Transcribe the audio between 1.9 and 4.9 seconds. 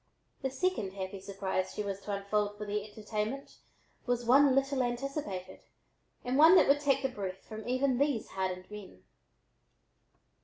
to unfold for their entertainment was one little